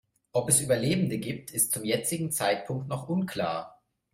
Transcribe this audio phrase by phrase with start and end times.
[0.31, 3.83] Ob es Überlebende gibt, ist zum jetzigen Zeitpunkt noch unklar.